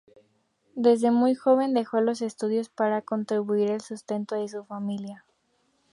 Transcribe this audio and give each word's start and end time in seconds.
Desde 0.73 1.11
muy 1.11 1.35
joven 1.35 1.75
dejó 1.75 2.01
los 2.01 2.23
estudios 2.23 2.69
para 2.69 3.03
contribuir 3.03 3.69
al 3.71 3.81
sustento 3.81 4.33
de 4.33 4.47
su 4.47 4.63
familia. 4.65 5.25